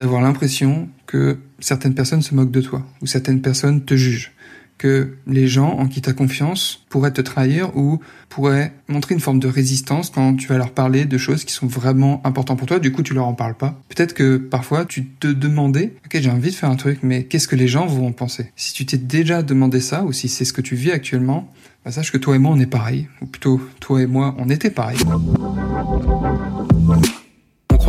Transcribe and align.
d'avoir 0.00 0.20
l'impression 0.20 0.88
que 1.06 1.38
certaines 1.58 1.94
personnes 1.94 2.22
se 2.22 2.34
moquent 2.34 2.50
de 2.50 2.60
toi, 2.60 2.84
ou 3.00 3.06
certaines 3.06 3.40
personnes 3.40 3.84
te 3.84 3.96
jugent, 3.96 4.32
que 4.78 5.14
les 5.26 5.48
gens 5.48 5.70
en 5.70 5.86
qui 5.86 6.02
tu 6.02 6.10
as 6.10 6.12
confiance 6.12 6.84
pourraient 6.90 7.12
te 7.12 7.22
trahir 7.22 7.74
ou 7.76 7.98
pourraient 8.28 8.74
montrer 8.88 9.14
une 9.14 9.20
forme 9.20 9.38
de 9.38 9.48
résistance 9.48 10.10
quand 10.10 10.34
tu 10.34 10.48
vas 10.48 10.58
leur 10.58 10.72
parler 10.72 11.06
de 11.06 11.16
choses 11.16 11.44
qui 11.44 11.54
sont 11.54 11.66
vraiment 11.66 12.20
importantes 12.26 12.58
pour 12.58 12.66
toi, 12.66 12.78
du 12.78 12.92
coup 12.92 13.02
tu 13.02 13.14
leur 13.14 13.26
en 13.26 13.32
parles 13.32 13.54
pas. 13.54 13.80
Peut-être 13.88 14.12
que 14.12 14.36
parfois 14.36 14.84
tu 14.84 15.06
te 15.06 15.28
demandais, 15.28 15.94
ok 16.04 16.20
j'ai 16.20 16.30
envie 16.30 16.50
de 16.50 16.54
faire 16.54 16.70
un 16.70 16.76
truc, 16.76 16.98
mais 17.02 17.24
qu'est-ce 17.24 17.48
que 17.48 17.56
les 17.56 17.68
gens 17.68 17.86
vont 17.86 18.08
en 18.08 18.12
penser? 18.12 18.52
Si 18.54 18.74
tu 18.74 18.84
t'es 18.84 18.98
déjà 18.98 19.42
demandé 19.42 19.80
ça, 19.80 20.04
ou 20.04 20.12
si 20.12 20.28
c'est 20.28 20.44
ce 20.44 20.52
que 20.52 20.60
tu 20.60 20.74
vis 20.74 20.92
actuellement, 20.92 21.50
bah 21.84 21.90
sache 21.90 22.12
que 22.12 22.18
toi 22.18 22.36
et 22.36 22.38
moi 22.38 22.52
on 22.54 22.60
est 22.60 22.66
pareil, 22.66 23.08
ou 23.22 23.26
plutôt 23.26 23.62
toi 23.80 24.02
et 24.02 24.06
moi 24.06 24.34
on 24.38 24.50
était 24.50 24.70
pareil 24.70 24.98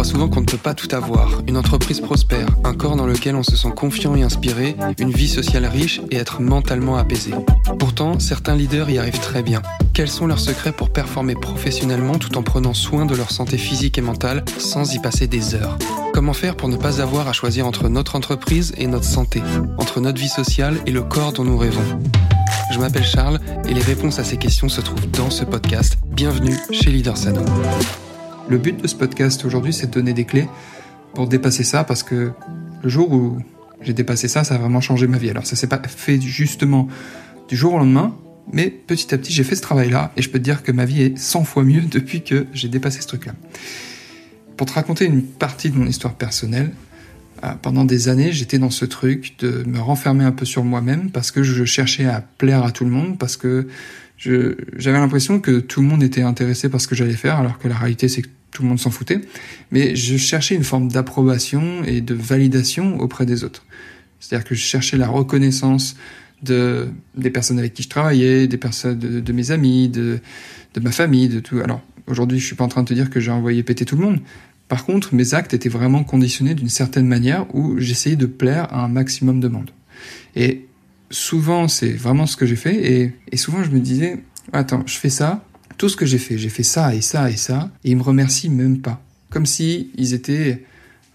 souvent 0.07 0.29
qu'on 0.29 0.39
ne 0.39 0.45
peut 0.45 0.57
pas 0.57 0.73
tout 0.73 0.87
avoir. 0.95 1.41
Une 1.47 1.57
entreprise 1.57 1.99
prospère, 1.99 2.47
un 2.63 2.73
corps 2.73 2.95
dans 2.95 3.05
lequel 3.05 3.35
on 3.35 3.43
se 3.43 3.57
sent 3.57 3.73
confiant 3.75 4.15
et 4.15 4.23
inspiré, 4.23 4.75
une 4.99 5.11
vie 5.11 5.27
sociale 5.27 5.65
riche 5.65 5.99
et 6.11 6.15
être 6.15 6.41
mentalement 6.41 6.95
apaisé. 6.95 7.31
Pourtant, 7.77 8.17
certains 8.17 8.55
leaders 8.55 8.89
y 8.89 8.97
arrivent 8.97 9.19
très 9.19 9.43
bien. 9.43 9.61
Quels 9.93 10.07
sont 10.07 10.25
leurs 10.25 10.39
secrets 10.39 10.71
pour 10.71 10.91
performer 10.91 11.35
professionnellement 11.35 12.17
tout 12.17 12.37
en 12.37 12.41
prenant 12.41 12.73
soin 12.73 13.05
de 13.05 13.15
leur 13.15 13.31
santé 13.31 13.57
physique 13.57 13.97
et 13.97 14.01
mentale 14.01 14.45
sans 14.57 14.93
y 14.93 14.99
passer 14.99 15.27
des 15.27 15.55
heures? 15.55 15.77
Comment 16.13 16.33
faire 16.33 16.55
pour 16.55 16.69
ne 16.69 16.77
pas 16.77 17.01
avoir 17.01 17.27
à 17.27 17.33
choisir 17.33 17.67
entre 17.67 17.89
notre 17.89 18.15
entreprise 18.15 18.73
et 18.77 18.87
notre 18.87 19.05
santé, 19.05 19.41
entre 19.77 19.99
notre 19.99 20.21
vie 20.21 20.29
sociale 20.29 20.77
et 20.85 20.91
le 20.91 21.01
corps 21.01 21.33
dont 21.33 21.43
nous 21.43 21.57
rêvons? 21.57 21.99
Je 22.71 22.79
m'appelle 22.79 23.05
Charles 23.05 23.39
et 23.67 23.73
les 23.73 23.81
réponses 23.81 24.19
à 24.19 24.23
ces 24.23 24.37
questions 24.37 24.69
se 24.69 24.79
trouvent 24.79 25.11
dans 25.11 25.29
ce 25.29 25.43
podcast. 25.43 25.97
Bienvenue 26.07 26.57
chez 26.71 26.91
Leader 26.91 27.17
Sano. 27.17 27.41
Le 28.49 28.57
but 28.57 28.81
de 28.81 28.87
ce 28.87 28.95
podcast 28.95 29.43
aujourd'hui, 29.43 29.73
c'est 29.73 29.87
de 29.87 29.91
donner 29.91 30.13
des 30.13 30.23
clés 30.23 30.47
pour 31.13 31.27
dépasser 31.27 31.65
ça, 31.65 31.83
parce 31.83 32.01
que 32.01 32.31
le 32.81 32.89
jour 32.89 33.11
où 33.11 33.39
j'ai 33.81 33.91
dépassé 33.91 34.29
ça, 34.29 34.45
ça 34.45 34.55
a 34.55 34.57
vraiment 34.57 34.79
changé 34.79 35.05
ma 35.05 35.17
vie. 35.17 35.29
Alors 35.29 35.45
ça 35.45 35.57
s'est 35.57 35.67
pas 35.67 35.81
fait 35.85 36.21
justement 36.21 36.87
du 37.49 37.57
jour 37.57 37.73
au 37.73 37.77
lendemain, 37.77 38.15
mais 38.53 38.69
petit 38.69 39.13
à 39.13 39.17
petit, 39.17 39.33
j'ai 39.33 39.43
fait 39.43 39.55
ce 39.55 39.61
travail-là, 39.61 40.13
et 40.15 40.21
je 40.21 40.29
peux 40.29 40.39
te 40.39 40.43
dire 40.45 40.63
que 40.63 40.71
ma 40.71 40.85
vie 40.85 41.01
est 41.01 41.17
100 41.17 41.43
fois 41.43 41.63
mieux 41.63 41.81
depuis 41.91 42.23
que 42.23 42.45
j'ai 42.53 42.69
dépassé 42.69 43.01
ce 43.01 43.07
truc-là. 43.07 43.33
Pour 44.55 44.65
te 44.65 44.73
raconter 44.73 45.05
une 45.05 45.23
partie 45.23 45.69
de 45.69 45.77
mon 45.77 45.85
histoire 45.85 46.13
personnelle, 46.13 46.71
pendant 47.61 47.85
des 47.85 48.09
années, 48.09 48.31
j'étais 48.31 48.59
dans 48.59 48.69
ce 48.69 48.85
truc 48.85 49.35
de 49.39 49.63
me 49.67 49.79
renfermer 49.79 50.23
un 50.23 50.31
peu 50.31 50.45
sur 50.45 50.63
moi-même 50.63 51.11
parce 51.11 51.31
que 51.31 51.43
je 51.43 51.65
cherchais 51.65 52.05
à 52.05 52.21
plaire 52.21 52.63
à 52.63 52.71
tout 52.71 52.85
le 52.85 52.91
monde, 52.91 53.17
parce 53.17 53.37
que 53.37 53.67
j'avais 54.17 54.97
l'impression 54.97 55.39
que 55.39 55.59
tout 55.59 55.81
le 55.81 55.87
monde 55.87 56.03
était 56.03 56.23
intéressé 56.23 56.69
par 56.69 56.81
ce 56.81 56.87
que 56.87 56.95
j'allais 56.95 57.13
faire, 57.13 57.37
alors 57.37 57.59
que 57.59 57.67
la 57.67 57.75
réalité 57.75 58.07
c'est 58.07 58.23
que 58.23 58.29
tout 58.51 58.63
le 58.63 58.69
monde 58.69 58.79
s'en 58.79 58.89
foutait, 58.89 59.21
mais 59.71 59.95
je 59.95 60.17
cherchais 60.17 60.55
une 60.55 60.63
forme 60.63 60.87
d'approbation 60.87 61.83
et 61.83 62.01
de 62.01 62.15
validation 62.15 62.99
auprès 62.99 63.25
des 63.25 63.43
autres. 63.43 63.65
C'est-à-dire 64.19 64.47
que 64.47 64.55
je 64.55 64.61
cherchais 64.61 64.97
la 64.97 65.07
reconnaissance 65.07 65.95
de 66.41 66.87
des 67.15 67.29
personnes 67.29 67.59
avec 67.59 67.73
qui 67.73 67.83
je 67.83 67.89
travaillais, 67.89 68.47
des 68.47 68.57
personnes 68.57 68.97
de, 68.97 69.33
mes 69.33 69.51
amis, 69.51 69.89
de, 69.89 70.19
de 70.73 70.79
ma 70.79 70.91
famille, 70.91 71.29
de 71.29 71.39
tout. 71.39 71.59
Alors 71.59 71.81
aujourd'hui, 72.07 72.39
je 72.39 72.45
suis 72.45 72.55
pas 72.55 72.63
en 72.63 72.67
train 72.67 72.83
de 72.83 72.87
te 72.87 72.93
dire 72.93 73.09
que 73.09 73.19
j'ai 73.19 73.31
envoyé 73.31 73.63
péter 73.63 73.85
tout 73.85 73.95
le 73.95 74.03
monde. 74.03 74.19
Par 74.67 74.85
contre, 74.85 75.15
mes 75.15 75.33
actes 75.33 75.53
étaient 75.53 75.69
vraiment 75.69 76.03
conditionnés 76.03 76.53
d'une 76.53 76.69
certaine 76.69 77.07
manière 77.07 77.45
où 77.55 77.79
j'essayais 77.79 78.15
de 78.15 78.25
plaire 78.25 78.67
à 78.73 78.83
un 78.83 78.87
maximum 78.89 79.39
de 79.39 79.47
monde. 79.47 79.71
Et 80.35 80.65
souvent, 81.09 81.67
c'est 81.67 81.93
vraiment 81.93 82.25
ce 82.25 82.35
que 82.35 82.45
j'ai 82.45 82.55
fait. 82.55 83.13
Et, 83.31 83.37
souvent, 83.37 83.63
je 83.63 83.69
me 83.69 83.79
disais, 83.79 84.23
attends, 84.51 84.83
je 84.85 84.97
fais 84.97 85.09
ça, 85.09 85.43
tout 85.77 85.89
ce 85.89 85.95
que 85.95 86.05
j'ai 86.05 86.17
fait, 86.17 86.37
j'ai 86.37 86.49
fait 86.49 86.63
ça 86.63 86.93
et 86.93 87.01
ça 87.01 87.29
et 87.29 87.37
ça, 87.37 87.71
et 87.83 87.91
ils 87.91 87.97
me 87.97 88.03
remercient 88.03 88.49
même 88.49 88.79
pas. 88.79 89.01
Comme 89.29 89.45
si 89.45 89.91
ils 89.95 90.13
étaient 90.13 90.63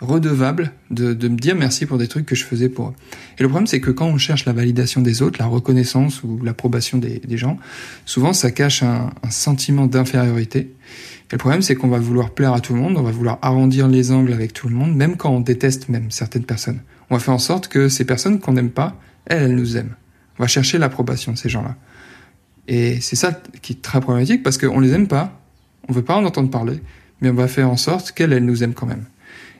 redevables 0.00 0.72
de, 0.90 1.12
me 1.28 1.36
dire 1.36 1.54
merci 1.54 1.86
pour 1.86 1.96
des 1.96 2.08
trucs 2.08 2.26
que 2.26 2.34
je 2.34 2.44
faisais 2.44 2.68
pour 2.68 2.88
eux. 2.88 2.94
Et 3.38 3.42
le 3.42 3.48
problème, 3.48 3.66
c'est 3.66 3.80
que 3.80 3.90
quand 3.90 4.06
on 4.06 4.18
cherche 4.18 4.46
la 4.46 4.52
validation 4.52 5.00
des 5.00 5.22
autres, 5.22 5.38
la 5.38 5.46
reconnaissance 5.46 6.22
ou 6.22 6.40
l'approbation 6.42 6.98
des, 6.98 7.20
gens, 7.36 7.56
souvent 8.04 8.32
ça 8.32 8.50
cache 8.50 8.82
un 8.82 9.10
sentiment 9.30 9.86
d'infériorité. 9.86 10.72
Et 11.32 11.36
le 11.36 11.38
problème, 11.38 11.62
c'est 11.62 11.74
qu'on 11.74 11.88
va 11.88 11.98
vouloir 11.98 12.30
plaire 12.30 12.52
à 12.52 12.60
tout 12.60 12.74
le 12.74 12.80
monde, 12.80 12.98
on 12.98 13.02
va 13.02 13.10
vouloir 13.10 13.38
arrondir 13.40 13.88
les 13.88 14.12
angles 14.12 14.34
avec 14.34 14.52
tout 14.52 14.68
le 14.68 14.74
monde, 14.74 14.94
même 14.94 15.16
quand 15.16 15.30
on 15.30 15.40
déteste 15.40 15.88
même 15.88 16.10
certaines 16.10 16.44
personnes. 16.44 16.80
On 17.08 17.14
va 17.14 17.20
faire 17.20 17.32
en 17.32 17.38
sorte 17.38 17.68
que 17.68 17.88
ces 17.88 18.04
personnes 18.04 18.38
qu'on 18.38 18.52
n'aime 18.52 18.70
pas, 18.70 19.00
elles, 19.24 19.44
elles 19.44 19.54
nous 19.54 19.78
aiment. 19.78 19.96
On 20.38 20.42
va 20.42 20.46
chercher 20.46 20.76
l'approbation 20.76 21.32
de 21.32 21.38
ces 21.38 21.48
gens-là. 21.48 21.76
Et 22.68 23.00
c'est 23.00 23.16
ça 23.16 23.32
qui 23.62 23.72
est 23.72 23.80
très 23.80 24.02
problématique 24.02 24.42
parce 24.42 24.58
qu'on 24.58 24.78
les 24.78 24.92
aime 24.92 25.08
pas, 25.08 25.40
on 25.88 25.94
veut 25.94 26.02
pas 26.02 26.16
en 26.16 26.24
entendre 26.26 26.50
parler, 26.50 26.82
mais 27.22 27.30
on 27.30 27.34
va 27.34 27.48
faire 27.48 27.70
en 27.70 27.78
sorte 27.78 28.12
qu'elles, 28.12 28.34
elles 28.34 28.44
nous 28.44 28.62
aiment 28.62 28.74
quand 28.74 28.86
même. 28.86 29.06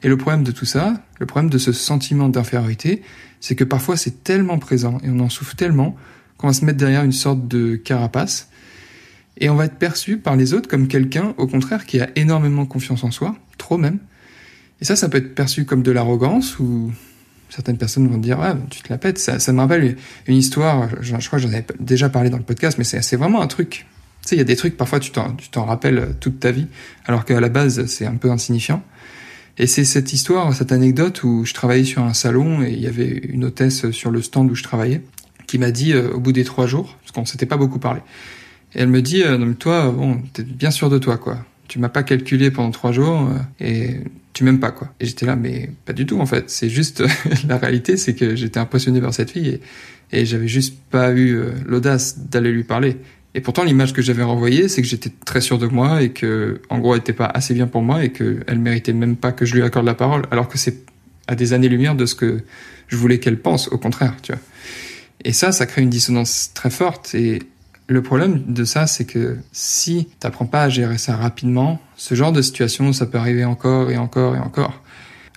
Et 0.03 0.09
le 0.09 0.19
problème 0.19 0.43
de 0.43 0.53
tout 0.53 0.67
ça, 0.67 1.03
le 1.21 1.27
problème 1.27 1.49
de 1.49 1.59
ce 1.59 1.73
sentiment 1.73 2.29
d'infériorité, 2.29 3.03
c'est 3.41 3.55
que 3.55 3.65
parfois 3.65 3.97
c'est 3.97 4.23
tellement 4.23 4.59
présent 4.59 4.99
et 5.03 5.09
on 5.09 5.21
en 5.21 5.31
souffre 5.31 5.57
tellement 5.57 5.97
qu'on 6.37 6.49
va 6.49 6.53
se 6.53 6.67
mettre 6.67 6.79
derrière 6.79 7.03
une 7.03 7.13
sorte 7.13 7.49
de 7.49 7.77
carapace 7.77 8.51
et 9.43 9.51
on 9.51 9.57
va 9.57 9.65
être 9.65 9.75
perçu 9.75 10.19
par 10.19 10.37
les 10.37 10.55
autres 10.55 10.69
comme 10.69 10.87
quelqu'un, 10.87 11.35
au 11.37 11.49
contraire, 11.49 11.85
qui 11.85 12.01
a 12.01 12.09
énormément 12.15 12.65
confiance 12.65 13.03
en 13.03 13.11
soi, 13.11 13.37
trop 13.59 13.77
même. 13.77 13.99
Et 14.81 14.85
ça, 14.85 14.95
ça 14.95 15.09
peut 15.09 15.19
être 15.19 15.35
perçu 15.35 15.65
comme 15.65 15.83
de 15.83 15.91
l'arrogance 15.91 16.61
ou 16.61 16.93
certaines 17.51 17.77
personnes 17.77 18.09
vont 18.09 18.19
dire 18.19 18.41
ah 18.41 18.57
tu 18.71 18.83
te 18.83 18.89
la 18.89 18.99
pètes. 18.99 19.19
Ça, 19.19 19.41
ça 19.41 19.53
me 19.53 19.59
rappelle 19.59 19.97
une 20.29 20.37
histoire 20.37 20.89
je, 21.01 21.15
crois 21.27 21.39
que 21.39 21.45
j'en 21.45 21.49
avais 21.49 21.67
déjà 21.81 22.09
parlé 22.09 22.31
dans 22.31 22.39
le 22.39 22.45
podcast 22.45 22.79
mais 22.79 22.85
c'est 22.85 23.17
vraiment 23.17 23.43
un 23.43 23.49
truc. 23.49 23.87
Tu 24.23 24.29
sais 24.29 24.37
il 24.37 24.39
y 24.39 24.43
a 24.43 24.45
des 24.45 24.57
trucs 24.57 24.77
parfois 24.77 25.01
tu 25.01 25.11
t'en 25.11 25.65
rappelles 25.65 26.15
toute 26.21 26.39
ta 26.39 26.53
vie 26.53 26.69
alors 27.05 27.25
qu'à 27.25 27.41
la 27.41 27.49
base 27.49 27.87
c'est 27.87 28.07
un 28.07 28.17
peu 28.17 28.31
insignifiant. 28.31 28.83
Et 29.59 29.67
c'est 29.67 29.85
cette 29.85 30.13
histoire 30.13 30.55
cette 30.55 30.73
anecdote 30.73 31.25
où 31.25 31.45
je 31.45 31.53
travaillais 31.53 31.85
sur 31.85 32.03
un 32.03 32.15
salon 32.15 32.63
et 32.63 32.71
il 32.71 32.81
y 32.81 32.87
avait 32.87 33.09
une 33.09 33.45
hôtesse 33.45 33.91
sur 33.91 34.11
le 34.11 34.23
stand 34.23 34.51
où 34.51 34.55
je 34.55 34.63
travaillais 34.63 35.03
qui 35.47 35.59
m'a 35.59 35.73
dit 35.73 35.93
euh, 35.93 36.13
au 36.13 36.21
bout 36.21 36.33
des 36.33 36.45
trois 36.45 36.67
jours 36.67 36.97
parce 37.03 37.13
qu'on 37.13 37.27
s'était 37.27 37.47
pas 37.47 37.57
beaucoup 37.57 37.81
parlé 37.81 38.01
et 38.75 38.81
elle 38.81 38.89
me 38.89 39.03
dit 39.03 39.23
euh, 39.23 39.39
non, 39.39 39.55
toi 39.55 39.91
bon 39.91 40.23
t'es 40.33 40.43
bien 40.43 40.71
sûr 40.71 40.91
de 40.91 40.99
toi 40.99 41.19
quoi 41.19 41.45
tu 41.73 41.79
m'as 41.79 41.89
pas 41.89 42.03
calculé 42.03 42.51
pendant 42.51 42.71
trois 42.71 42.93
jours 42.93 43.31
euh, 43.31 43.39
et 43.59 44.01
tu 44.35 44.45
m'aimes 44.45 44.61
pas 44.61 44.73
quoi. 44.73 44.93
Et 45.01 45.07
j'étais 45.07 45.25
là, 45.25 45.37
mais 45.37 45.71
pas 45.87 45.95
du 45.95 46.05
tout 46.05 46.21
en 46.21 46.27
fait. 46.27 46.51
C'est 46.51 46.69
juste 46.69 47.03
la 47.49 47.57
réalité, 47.57 47.97
c'est 47.97 48.15
que 48.15 48.37
j'étais 48.37 48.61
impressionné 48.61 49.01
par 49.01 49.15
cette 49.15 49.31
fille 49.31 49.49
et, 49.49 49.61
et 50.13 50.27
j'avais 50.27 50.49
juste 50.49 50.77
pas 50.91 51.13
eu 51.13 51.35
euh, 51.35 51.53
l'audace 51.65 52.19
d'aller 52.29 52.53
lui 52.53 52.65
parler. 52.65 52.99
Et 53.35 53.41
pourtant, 53.41 53.65
l'image 53.65 53.95
que 53.95 54.03
j'avais 54.03 54.23
renvoyée, 54.23 54.69
c'est 54.69 54.83
que 54.83 54.89
j'étais 54.89 55.11
très 55.25 55.41
sûr 55.41 55.59
de 55.59 55.67
moi 55.67 56.03
et 56.03 56.11
que, 56.11 56.61
en 56.69 56.79
gros, 56.79 56.95
elle 56.95 57.01
était 57.01 57.15
pas 57.15 57.25
assez 57.25 57.55
bien 57.55 57.67
pour 57.67 57.81
moi 57.81 58.05
et 58.05 58.13
qu'elle 58.13 58.59
méritait 58.59 58.93
même 58.93 59.17
pas 59.17 59.33
que 59.33 59.47
je 59.47 59.55
lui 59.55 59.63
accorde 59.63 59.87
la 59.87 59.95
parole, 59.95 60.25
alors 60.31 60.49
que 60.49 60.59
c'est 60.59 60.85
à 61.27 61.35
des 61.35 61.55
années-lumière 61.55 61.95
de 61.95 62.05
ce 62.05 62.15
que 62.15 62.43
je 62.89 62.97
voulais 62.99 63.19
qu'elle 63.19 63.39
pense, 63.41 63.69
au 63.69 63.79
contraire, 63.79 64.17
tu 64.23 64.33
vois. 64.33 64.41
Et 65.25 65.33
ça, 65.33 65.53
ça 65.53 65.65
crée 65.65 65.81
une 65.81 65.89
dissonance 65.89 66.51
très 66.53 66.69
forte 66.69 67.15
et 67.15 67.39
le 67.89 68.03
problème 68.03 68.43
de 68.47 68.65
ça, 68.65 68.87
c'est 68.87 69.05
que 69.05 69.39
si 69.53 70.09
t'apprends 70.21 70.47
pas 70.47 70.63
à 70.63 70.69
gérer 70.69 70.99
ça 70.99 71.17
rapidement, 71.17 71.81
ce 71.97 72.15
genre 72.15 72.33
de 72.33 72.43
situation, 72.43 72.93
ça 72.93 73.07
peut 73.07 73.19
arriver 73.19 73.45
encore 73.45 73.91
et 73.91 73.97
encore 73.97 74.37
et 74.37 74.39
encore. 74.39 74.83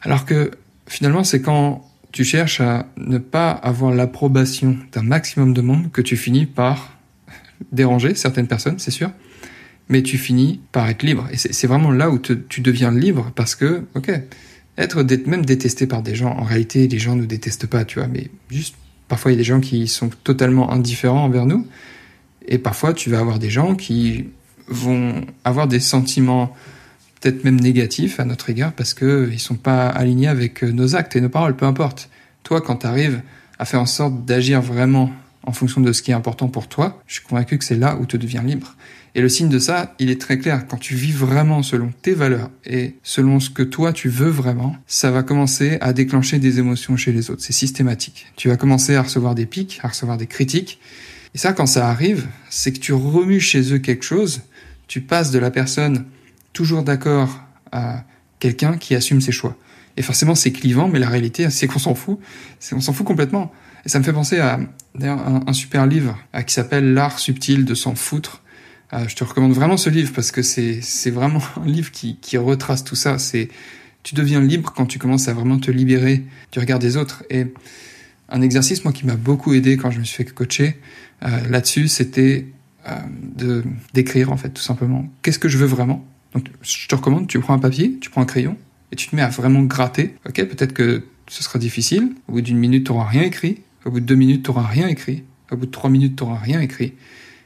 Alors 0.02 0.26
que 0.26 0.52
finalement, 0.88 1.24
c'est 1.24 1.42
quand 1.42 1.86
tu 2.12 2.24
cherches 2.24 2.62
à 2.62 2.88
ne 2.98 3.18
pas 3.18 3.52
avoir 3.52 3.92
l'approbation 3.92 4.78
d'un 4.94 5.02
maximum 5.02 5.54
de 5.54 5.62
monde 5.62 5.92
que 5.92 6.02
tu 6.02 6.16
finis 6.16 6.46
par 6.46 6.98
déranger 7.72 8.16
certaines 8.16 8.48
personnes, 8.48 8.80
c'est 8.80 8.92
sûr, 8.92 9.12
mais 9.90 10.02
tu 10.02 10.18
finis 10.18 10.62
par 10.72 10.88
être 10.88 11.04
libre. 11.04 11.28
Et 11.32 11.38
c'est 11.38 11.68
vraiment 11.68 11.92
là 11.92 12.10
où 12.10 12.20
tu 12.20 12.62
deviens 12.62 12.92
libre 12.92 13.32
parce 13.36 13.56
que, 13.56 13.84
ok, 13.96 14.12
être 14.78 15.04
même 15.28 15.46
détesté 15.46 15.88
par 15.88 16.02
des 16.04 16.16
gens, 16.16 16.32
en 16.32 16.44
réalité, 16.44 16.88
les 16.88 17.00
gens 17.00 17.16
ne 17.16 17.22
nous 17.22 17.28
détestent 17.28 17.68
pas, 17.68 17.86
tu 17.86 18.00
vois, 18.00 18.08
mais 18.08 18.30
juste 18.50 18.76
parfois 19.08 19.32
il 19.32 19.36
y 19.36 19.38
a 19.38 19.40
des 19.40 19.44
gens 19.44 19.60
qui 19.60 19.88
sont 19.88 20.10
totalement 20.24 20.72
indifférents 20.72 21.24
envers 21.24 21.46
nous 21.46 21.68
et 22.48 22.58
parfois, 22.58 22.94
tu 22.94 23.10
vas 23.10 23.20
avoir 23.20 23.40
des 23.40 23.50
gens 23.50 23.76
qui 23.76 24.26
vont 24.68 25.22
avoir 25.44 25.68
des 25.68 25.80
sentiments 25.80 26.56
peut-être 27.22 27.44
même 27.44 27.60
négatifs 27.60 28.20
à 28.20 28.26
notre 28.26 28.50
égard 28.50 28.74
parce 28.74 28.94
qu'ils 28.94 29.32
ne 29.32 29.38
sont 29.38 29.56
pas 29.56 29.88
alignés 29.88 30.28
avec 30.28 30.64
nos 30.64 30.96
actes 30.96 31.16
et 31.16 31.22
nos 31.22 31.30
paroles, 31.30 31.56
peu 31.56 31.66
importe. 31.66 32.10
Toi, 32.44 32.62
quand 32.62 32.78
tu 32.78 32.88
arrives 32.88 33.22
à 33.58 33.66
faire 33.66 33.82
en 33.82 33.86
sorte 33.86 34.26
d'agir 34.26 34.62
vraiment 34.62 35.12
en 35.44 35.52
fonction 35.52 35.82
de 35.82 35.92
ce 35.92 36.02
qui 36.02 36.12
est 36.12 36.16
important 36.16 36.48
pour 36.48 36.68
toi, 36.68 37.02
je 37.08 37.16
suis 37.16 37.24
convaincu 37.24 37.58
que 37.58 37.64
c'est 37.64 37.78
là 37.78 37.98
où 38.00 38.06
tu 38.06 38.18
deviens 38.18 38.44
libre. 38.44 38.76
Et 39.16 39.22
le 39.22 39.30
signe 39.30 39.48
de 39.48 39.60
ça, 39.60 39.96
il 39.98 40.10
est 40.10 40.20
très 40.20 40.38
clair. 40.38 40.68
Quand 40.68 40.78
tu 40.78 40.94
vis 40.96 41.14
vraiment 41.14 41.64
selon 41.64 41.92
tes 42.02 42.14
valeurs 42.14 42.50
et 42.66 42.96
selon 43.02 43.40
ce 43.40 43.50
que 43.50 43.64
toi 43.64 43.94
tu 43.94 44.10
veux 44.10 44.30
vraiment, 44.30 44.76
ça 44.88 45.10
va 45.10 45.24
commencer 45.24 45.78
à 45.80 45.94
déclencher 45.94 46.38
des 46.38 46.60
émotions 46.60 46.98
chez 46.98 47.14
les 47.14 47.32
autres. 47.32 47.42
C'est 47.42 47.54
systématique. 47.54 48.28
Tu 48.36 48.50
vas 48.50 48.58
commencer 48.58 48.96
à 48.96 49.02
recevoir 49.02 49.34
des 49.34 49.46
pics, 49.46 49.80
à 49.84 49.88
recevoir 49.88 50.18
des 50.18 50.28
critiques. 50.28 50.80
Et 51.36 51.38
ça, 51.38 51.52
quand 51.52 51.66
ça 51.66 51.90
arrive, 51.90 52.28
c'est 52.50 52.72
que 52.72 52.80
tu 52.80 52.94
remues 52.94 53.42
chez 53.42 53.74
eux 53.74 53.78
quelque 53.78 54.06
chose, 54.06 54.44
tu 54.88 55.02
passes 55.02 55.32
de 55.32 55.38
la 55.38 55.52
personne 55.52 56.06
toujours 56.54 56.82
d'accord 56.82 57.42
à 57.74 58.06
quelqu'un 58.40 58.78
qui 58.78 58.96
assume 58.96 59.20
ses 59.20 59.34
choix. 59.34 59.58
Et 59.98 60.02
forcément, 60.02 60.34
c'est 60.34 60.54
clivant, 60.54 60.88
mais 60.88 60.98
la 60.98 61.10
réalité, 61.10 61.50
c'est 61.50 61.68
qu'on 61.68 61.78
s'en 61.78 61.94
fout. 61.94 62.20
On 62.72 62.80
s'en 62.80 62.94
fout 62.94 63.06
complètement. 63.06 63.52
Et 63.86 63.90
ça 63.90 64.00
me 64.00 64.06
fait 64.06 64.14
penser 64.14 64.40
à 64.40 64.62
un, 65.02 65.42
un 65.46 65.54
super 65.54 65.86
livre 65.86 66.18
qui 66.48 66.54
s'appelle 66.54 66.94
L'art 66.94 67.20
subtil 67.20 67.66
de 67.66 67.76
s'en 67.76 67.96
foutre. 67.96 68.42
Euh, 68.94 69.06
je 69.10 69.16
te 69.18 69.26
recommande 69.26 69.52
vraiment 69.52 69.76
ce 69.76 69.90
livre 69.90 70.14
parce 70.16 70.32
que 70.32 70.42
c'est 70.42 71.12
vraiment 71.12 71.42
un 71.62 71.66
livre 71.66 71.92
qui, 71.92 72.16
qui 72.16 72.38
retrace 72.38 72.86
tout 72.86 72.96
ça. 72.96 73.20
C'est 73.20 73.50
Tu 74.04 74.16
deviens 74.16 74.40
libre 74.40 74.72
quand 74.74 74.86
tu 74.86 75.00
commences 75.00 75.28
à 75.28 75.34
vraiment 75.34 75.60
te 75.60 75.70
libérer 75.70 76.24
du 76.54 76.60
regard 76.60 76.80
des 76.80 76.96
autres. 76.96 77.26
Et 77.30 77.48
un 78.30 78.42
exercice, 78.42 78.84
moi, 78.84 78.94
qui 78.94 79.06
m'a 79.06 79.16
beaucoup 79.16 79.54
aidé 79.54 79.78
quand 79.78 79.92
je 79.92 80.00
me 80.00 80.04
suis 80.04 80.18
fait 80.24 80.32
coacher 80.32 80.78
euh, 81.24 81.48
là-dessus, 81.50 81.88
c'était 81.88 82.48
euh, 82.88 82.96
de 83.36 83.64
d'écrire, 83.94 84.32
en 84.32 84.38
fait, 84.38 84.50
tout 84.50 84.62
simplement. 84.62 85.08
Qu'est-ce 85.22 85.40
que 85.40 85.50
je 85.50 85.58
veux 85.58 85.68
vraiment? 85.68 86.06
Donc, 86.34 86.48
je 86.62 86.88
te 86.88 86.96
recommande, 86.96 87.28
tu 87.28 87.40
prends 87.40 87.54
un 87.54 87.60
papier, 87.60 87.98
tu 88.02 88.10
prends 88.10 88.22
un 88.22 88.26
crayon, 88.26 88.58
et 88.92 88.96
tu 88.96 89.08
te 89.08 89.16
mets 89.16 89.22
à 89.22 89.30
vraiment 89.30 89.62
gratter. 89.62 90.16
Ok, 90.28 90.36
peut-être 90.36 90.74
que 90.74 91.06
ce 91.28 91.44
sera 91.44 91.60
difficile. 91.60 92.14
Au 92.28 92.34
bout 92.34 92.42
d'une 92.42 92.58
minute, 92.58 92.86
tu 92.86 92.92
n'auras 92.92 93.08
rien 93.08 93.24
écrit. 93.24 93.62
Au 93.86 93.92
bout 93.92 94.00
de 94.00 94.06
deux 94.06 94.16
minutes, 94.16 94.44
tu 94.44 94.52
n'auras 94.52 94.68
rien 94.68 94.88
écrit. 94.88 95.24
Au 95.52 95.58
bout 95.58 95.68
de 95.68 95.72
trois 95.72 95.90
minutes, 95.90 96.16
tu 96.18 96.24
n'auras 96.24 96.40
rien 96.40 96.60
écrit. 96.60 96.94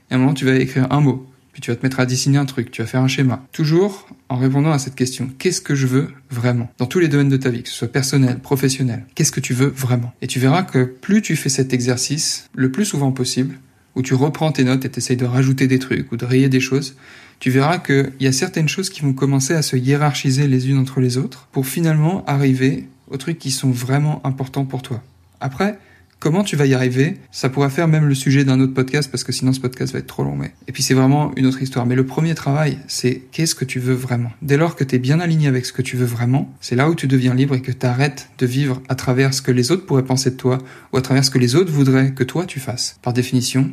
Et 0.10 0.14
à 0.14 0.16
un 0.16 0.20
moment, 0.20 0.34
tu 0.34 0.46
vas 0.46 0.56
écrire 0.56 0.88
un 0.92 1.02
mot. 1.02 1.29
Puis 1.51 1.62
tu 1.62 1.72
vas 1.72 1.75
te 1.75 1.86
mettre 1.86 2.00
à 2.00 2.06
dessiner 2.06 2.38
un 2.38 2.46
truc. 2.46 2.72
Tu 2.72 2.81
vas 2.81 2.88
faire 2.88 3.01
un 3.01 3.07
schéma. 3.07 3.46
Toujours 3.51 4.07
en 4.30 4.38
répondant 4.38 4.72
à 4.72 4.80
cette 4.80 4.96
question. 4.96 5.30
Qu'est-ce 5.38 5.62
que 5.62 5.75
je 5.75 5.88
veux 5.88 6.10
vraiment? 6.30 6.72
Dans 6.78 6.86
tous 6.86 7.00
les 7.00 7.07
domaines 7.07 7.30
de 7.30 7.38
ta 7.38 7.50
vie, 7.50 7.63
que 7.63 7.69
ce 7.69 7.75
soit 7.75 7.92
personnel, 7.92 8.40
professionnel. 8.40 9.06
Qu'est-ce 9.16 9.31
que 9.31 9.40
tu 9.40 9.54
veux 9.54 9.68
vraiment? 9.68 10.13
Et 10.22 10.28
tu 10.28 10.40
verras 10.40 10.63
que 10.63 10.84
plus 10.84 11.22
tu 11.22 11.36
fais 11.36 11.50
cet 11.50 11.74
exercice, 11.74 12.50
le 12.54 12.72
plus 12.72 12.86
souvent 12.86 13.12
possible, 13.12 13.57
où 13.96 14.01
tu 14.01 14.13
reprends 14.13 14.51
tes 14.51 14.63
notes 14.63 14.86
et 14.86 14.90
t'essayes 14.90 15.18
de 15.18 15.25
rajouter 15.25 15.68
des 15.68 15.80
trucs 15.80 16.12
ou 16.12 16.18
de 16.18 16.25
rayer 16.25 16.50
des 16.50 16.60
choses, 16.60 16.96
tu 17.40 17.50
verras 17.50 17.78
qu'il 17.80 18.12
y 18.19 18.28
a 18.28 18.31
certaines 18.31 18.69
choses 18.69 18.90
qui 18.90 19.01
vont 19.01 19.13
commencer 19.13 19.54
à 19.54 19.62
se 19.62 19.75
hiérarchiser 19.75 20.48
les 20.48 20.69
unes 20.69 20.78
entre 20.78 21.00
les 21.00 21.18
autres 21.18 21.48
pour 21.51 21.66
finalement 21.66 22.24
arriver 22.25 22.88
aux 23.10 23.18
trucs 23.18 23.40
qui 23.40 23.51
sont 23.51 23.72
vraiment 23.72 24.22
importants 24.25 24.66
pour 24.66 24.81
toi. 24.81 25.01
Après, 25.40 25.80
comment 26.19 26.44
tu 26.44 26.56
vas 26.56 26.66
y 26.66 26.74
arriver? 26.74 27.18
Ça 27.31 27.50
pourra 27.50 27.69
faire 27.69 27.88
même 27.88 28.07
le 28.07 28.16
sujet 28.16 28.44
d'un 28.44 28.60
autre 28.60 28.74
podcast 28.74 29.10
parce 29.10 29.24
que 29.24 29.31
sinon 29.31 29.54
ce 29.54 29.60
podcast 29.60 29.94
va 29.94 30.00
être 30.00 30.07
trop 30.07 30.24
long. 30.24 30.36
Mais... 30.36 30.54
Et 30.68 30.71
puis 30.71 30.83
c'est 30.83 30.94
vraiment 30.94 31.31
une 31.36 31.45
autre 31.45 31.62
histoire. 31.62 31.86
Mais 31.86 31.95
le 31.95 32.06
premier 32.06 32.36
travail, 32.36 32.77
c'est 32.88 33.24
qu'est-ce 33.31 33.56
que 33.56 33.66
tu 33.66 33.80
veux 33.80 33.94
vraiment? 33.94 34.31
Dès 34.42 34.57
lors 34.57 34.75
que 34.75 34.83
tu 34.83 34.95
es 34.95 35.00
bien 35.00 35.19
aligné 35.19 35.48
avec 35.48 35.66
ce 35.66 35.74
que 35.74 35.81
tu 35.81 35.98
veux 35.98 36.06
vraiment, 36.06 36.54
c'est 36.62 36.75
là 36.75 36.89
où 36.89 36.95
tu 36.95 37.07
deviens 37.07 37.33
libre 37.33 37.56
et 37.56 37.62
que 37.62 37.71
tu 37.71 37.86
arrêtes 37.86 38.30
de 38.38 38.45
vivre 38.45 38.81
à 38.89 38.95
travers 38.95 39.33
ce 39.33 39.42
que 39.42 39.51
les 39.51 39.71
autres 39.71 39.86
pourraient 39.86 40.04
penser 40.04 40.31
de 40.31 40.36
toi 40.36 40.57
ou 40.94 40.98
à 40.98 41.01
travers 41.01 41.24
ce 41.24 41.31
que 41.31 41.39
les 41.39 41.56
autres 41.56 41.71
voudraient 41.71 42.12
que 42.12 42.24
toi 42.24 42.45
tu 42.45 42.60
fasses. 42.60 42.98
Par 43.01 43.13
définition, 43.13 43.72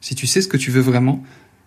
si 0.00 0.14
tu 0.14 0.26
sais 0.26 0.42
ce 0.42 0.48
que 0.48 0.56
tu 0.56 0.70
veux 0.70 0.80
vraiment, 0.80 1.22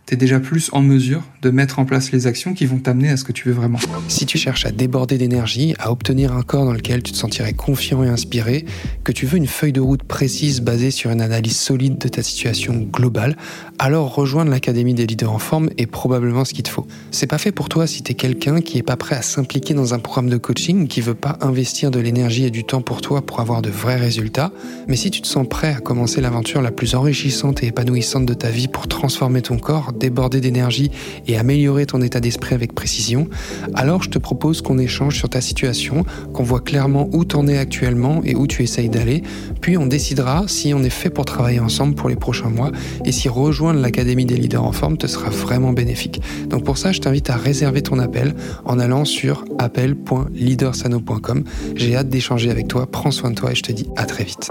tu 0.09 0.15
es 0.15 0.17
déjà 0.17 0.39
plus 0.39 0.71
en 0.73 0.81
mesure 0.81 1.21
de 1.43 1.51
mettre 1.51 1.77
en 1.77 1.85
place 1.85 2.11
les 2.11 2.25
actions 2.25 2.55
qui 2.55 2.65
vont 2.65 2.79
t'amener 2.79 3.09
à 3.09 3.17
ce 3.17 3.23
que 3.23 3.31
tu 3.31 3.47
veux 3.47 3.53
vraiment. 3.53 3.77
Si 4.07 4.25
tu 4.25 4.39
cherches 4.39 4.65
à 4.65 4.71
déborder 4.71 5.19
d'énergie, 5.19 5.75
à 5.77 5.91
obtenir 5.91 6.33
un 6.33 6.41
corps 6.41 6.65
dans 6.65 6.73
lequel 6.73 7.03
tu 7.03 7.11
te 7.11 7.17
sentirais 7.17 7.53
confiant 7.53 8.03
et 8.03 8.07
inspiré, 8.07 8.65
que 9.03 9.11
tu 9.11 9.27
veux 9.27 9.37
une 9.37 9.45
feuille 9.45 9.71
de 9.71 9.81
route 9.81 10.01
précise 10.01 10.61
basée 10.61 10.89
sur 10.89 11.11
une 11.11 11.21
analyse 11.21 11.55
solide 11.55 11.99
de 11.99 12.07
ta 12.07 12.23
situation 12.23 12.87
globale, 12.91 13.37
alors 13.77 14.15
rejoindre 14.15 14.49
l'Académie 14.49 14.95
des 14.95 15.05
leaders 15.05 15.31
en 15.31 15.37
forme 15.37 15.69
est 15.77 15.85
probablement 15.85 16.43
ce 16.43 16.55
qu'il 16.55 16.63
te 16.63 16.69
faut. 16.69 16.87
C'est 17.11 17.27
pas 17.27 17.37
fait 17.37 17.51
pour 17.51 17.69
toi 17.69 17.85
si 17.85 18.01
tu 18.01 18.13
es 18.13 18.15
quelqu'un 18.15 18.61
qui 18.61 18.79
est 18.79 18.83
pas 18.83 18.97
prêt 18.97 19.15
à 19.15 19.21
s'impliquer 19.21 19.75
dans 19.75 19.93
un 19.93 19.99
programme 19.99 20.31
de 20.31 20.37
coaching, 20.37 20.87
qui 20.87 21.01
veut 21.01 21.13
pas 21.13 21.37
investir 21.41 21.91
de 21.91 21.99
l'énergie 21.99 22.45
et 22.45 22.51
du 22.51 22.63
temps 22.63 22.81
pour 22.81 23.01
toi 23.01 23.21
pour 23.21 23.41
avoir 23.41 23.61
de 23.61 23.69
vrais 23.69 23.97
résultats, 23.97 24.51
mais 24.87 24.95
si 24.95 25.11
tu 25.11 25.21
te 25.21 25.27
sens 25.27 25.47
prêt 25.47 25.75
à 25.75 25.81
commencer 25.81 26.19
l'aventure 26.19 26.63
la 26.63 26.71
plus 26.71 26.95
enrichissante 26.95 27.61
et 27.61 27.67
épanouissante 27.67 28.25
de 28.25 28.33
ta 28.33 28.49
vie 28.49 28.67
pour 28.67 28.87
transformer 28.87 29.43
ton 29.43 29.59
corps, 29.59 29.93
déborder 29.99 30.41
d'énergie 30.41 30.91
et 31.27 31.37
améliorer 31.37 31.85
ton 31.85 32.01
état 32.01 32.19
d'esprit 32.19 32.55
avec 32.55 32.73
précision, 32.73 33.27
alors 33.73 34.03
je 34.03 34.09
te 34.09 34.17
propose 34.17 34.61
qu'on 34.61 34.77
échange 34.77 35.17
sur 35.17 35.29
ta 35.29 35.41
situation, 35.41 36.05
qu'on 36.33 36.43
voit 36.43 36.61
clairement 36.61 37.09
où 37.13 37.25
t'en 37.25 37.47
es 37.47 37.57
actuellement 37.57 38.21
et 38.23 38.35
où 38.35 38.47
tu 38.47 38.63
essayes 38.63 38.89
d'aller, 38.89 39.23
puis 39.61 39.77
on 39.77 39.85
décidera 39.85 40.45
si 40.47 40.73
on 40.73 40.83
est 40.83 40.89
fait 40.89 41.09
pour 41.09 41.25
travailler 41.25 41.59
ensemble 41.59 41.95
pour 41.95 42.09
les 42.09 42.15
prochains 42.15 42.49
mois 42.49 42.71
et 43.05 43.11
si 43.11 43.29
rejoindre 43.29 43.79
l'Académie 43.79 44.25
des 44.25 44.37
leaders 44.37 44.63
en 44.63 44.71
forme 44.71 44.97
te 44.97 45.07
sera 45.07 45.29
vraiment 45.29 45.73
bénéfique. 45.73 46.21
Donc 46.47 46.63
pour 46.63 46.77
ça, 46.77 46.91
je 46.91 46.99
t'invite 46.99 47.29
à 47.29 47.35
réserver 47.35 47.81
ton 47.81 47.99
appel 47.99 48.33
en 48.65 48.79
allant 48.79 49.05
sur 49.05 49.45
appel.leadersano.com. 49.57 51.43
J'ai 51.75 51.95
hâte 51.95 52.09
d'échanger 52.09 52.49
avec 52.49 52.67
toi, 52.67 52.87
prends 52.89 53.11
soin 53.11 53.31
de 53.31 53.35
toi 53.35 53.51
et 53.51 53.55
je 53.55 53.63
te 53.63 53.71
dis 53.71 53.87
à 53.95 54.05
très 54.05 54.23
vite. 54.23 54.49